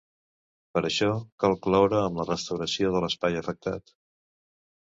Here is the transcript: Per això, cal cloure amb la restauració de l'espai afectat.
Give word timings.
Per 0.77 0.81
això, 0.87 1.09
cal 1.43 1.53
cloure 1.67 2.01
amb 2.07 2.19
la 2.23 2.27
restauració 2.31 2.91
de 2.97 3.05
l'espai 3.07 3.41
afectat. 3.45 3.97